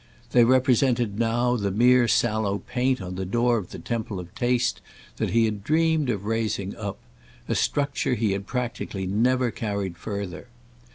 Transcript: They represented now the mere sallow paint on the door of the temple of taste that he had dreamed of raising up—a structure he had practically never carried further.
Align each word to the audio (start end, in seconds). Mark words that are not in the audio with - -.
They 0.31 0.43
represented 0.43 1.19
now 1.19 1.55
the 1.57 1.69
mere 1.69 2.07
sallow 2.07 2.57
paint 2.57 3.03
on 3.03 3.13
the 3.13 3.23
door 3.23 3.59
of 3.59 3.69
the 3.69 3.77
temple 3.77 4.19
of 4.19 4.33
taste 4.33 4.81
that 5.17 5.29
he 5.29 5.45
had 5.45 5.63
dreamed 5.63 6.09
of 6.09 6.25
raising 6.25 6.75
up—a 6.75 7.53
structure 7.53 8.15
he 8.15 8.31
had 8.31 8.47
practically 8.47 9.05
never 9.05 9.51
carried 9.51 9.97
further. 9.97 10.47